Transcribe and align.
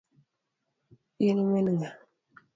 In 1.27 1.37
min 1.51 1.67
ng'a? 1.77 1.89